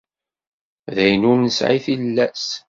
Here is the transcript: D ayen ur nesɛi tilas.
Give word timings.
D 0.95 0.97
ayen 1.05 1.27
ur 1.31 1.37
nesɛi 1.39 1.79
tilas. 1.85 2.45